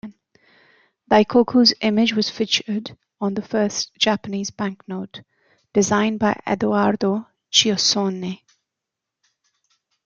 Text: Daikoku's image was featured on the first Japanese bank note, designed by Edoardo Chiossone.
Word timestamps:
Daikoku's 1.11 1.75
image 1.81 2.13
was 2.15 2.27
featured 2.27 2.97
on 3.19 3.35
the 3.35 3.41
first 3.43 3.93
Japanese 3.99 4.49
bank 4.49 4.81
note, 4.87 5.21
designed 5.75 6.17
by 6.17 6.41
Edoardo 6.47 7.27
Chiossone. 7.51 8.41